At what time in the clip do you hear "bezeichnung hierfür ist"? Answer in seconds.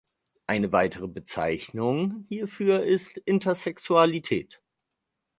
1.07-3.19